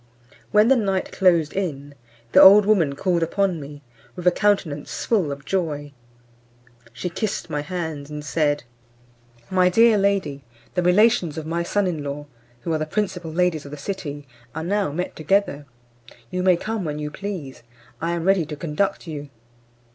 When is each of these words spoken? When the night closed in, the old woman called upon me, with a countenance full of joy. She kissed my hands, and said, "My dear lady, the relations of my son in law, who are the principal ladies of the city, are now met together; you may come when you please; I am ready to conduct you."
When 0.49 0.67
the 0.67 0.75
night 0.75 1.11
closed 1.11 1.53
in, 1.53 1.93
the 2.31 2.41
old 2.41 2.65
woman 2.65 2.95
called 2.95 3.21
upon 3.21 3.61
me, 3.61 3.83
with 4.15 4.25
a 4.25 4.31
countenance 4.31 5.05
full 5.05 5.31
of 5.31 5.45
joy. 5.45 5.91
She 6.91 7.07
kissed 7.07 7.51
my 7.51 7.61
hands, 7.61 8.09
and 8.09 8.25
said, 8.25 8.63
"My 9.51 9.69
dear 9.69 9.99
lady, 9.99 10.43
the 10.73 10.81
relations 10.81 11.37
of 11.37 11.45
my 11.45 11.61
son 11.61 11.85
in 11.85 12.03
law, 12.03 12.25
who 12.61 12.73
are 12.73 12.79
the 12.79 12.87
principal 12.87 13.29
ladies 13.31 13.63
of 13.63 13.69
the 13.69 13.77
city, 13.77 14.27
are 14.55 14.63
now 14.63 14.91
met 14.91 15.15
together; 15.15 15.67
you 16.31 16.41
may 16.41 16.57
come 16.57 16.83
when 16.83 16.97
you 16.97 17.11
please; 17.11 17.61
I 18.01 18.13
am 18.13 18.23
ready 18.23 18.47
to 18.47 18.55
conduct 18.55 19.05
you." 19.05 19.29